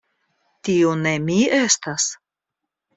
Tiu 0.69 0.95
ne 1.03 1.13
mi 1.29 1.37
estas! 1.61 2.11